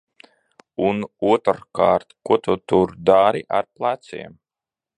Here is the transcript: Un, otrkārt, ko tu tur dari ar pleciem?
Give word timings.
Un, 0.85 1.01
otrkārt, 1.33 2.15
ko 2.29 2.39
tu 2.47 2.55
tur 2.73 2.95
dari 3.11 3.45
ar 3.59 3.69
pleciem? 3.77 4.35